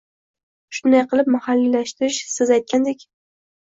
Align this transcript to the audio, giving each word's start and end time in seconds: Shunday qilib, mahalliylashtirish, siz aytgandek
Shunday 0.77 1.05
qilib, 1.13 1.31
mahalliylashtirish, 1.37 2.21
siz 2.35 2.57
aytgandek 2.61 3.11